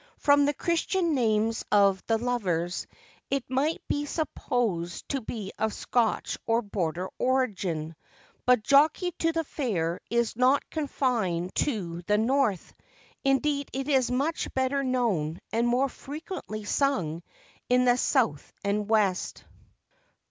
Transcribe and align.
From 0.17 0.45
the 0.47 0.53
christian 0.55 1.13
names 1.13 1.63
of 1.71 2.03
the 2.07 2.17
lovers, 2.17 2.87
it 3.29 3.43
might 3.47 3.83
be 3.87 4.07
supposed 4.07 5.07
to 5.09 5.21
be 5.21 5.51
of 5.59 5.75
Scotch 5.75 6.39
or 6.47 6.63
Border 6.63 7.07
origin; 7.19 7.95
but 8.43 8.63
Jockey 8.63 9.11
to 9.19 9.31
the 9.31 9.43
Fair 9.43 10.01
is 10.09 10.35
not 10.35 10.67
confined 10.71 11.53
to 11.53 12.01
the 12.07 12.17
North; 12.17 12.73
indeed 13.23 13.69
it 13.73 13.87
is 13.87 14.09
much 14.09 14.51
better 14.55 14.83
known, 14.83 15.39
and 15.53 15.67
more 15.67 15.87
frequently 15.87 16.63
sung, 16.63 17.21
in 17.69 17.85
the 17.85 17.95
South 17.97 18.51
and 18.63 18.89
West. 18.89 19.43